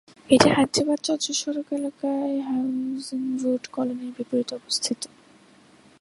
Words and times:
এটি 0.29 0.47
হায়দরাবাদ 0.55 0.99
রাজ্য 1.09 1.27
সড়ক 1.41 1.67
এলাকার 1.77 2.29
হাউজিং 2.49 3.21
বোর্ড 3.39 3.63
কলোনির 3.75 4.11
বিপরীতে 4.17 4.53
অবস্থিত। 4.59 5.01